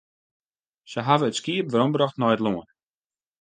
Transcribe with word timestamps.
Se 0.91 0.99
hawwe 1.07 1.27
it 1.31 1.37
skiep 1.39 1.65
werombrocht 1.71 2.17
nei 2.19 2.31
it 2.35 2.41
lân. 2.45 2.59